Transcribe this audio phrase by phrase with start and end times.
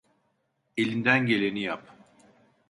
[0.77, 1.95] Elinden geleni yap.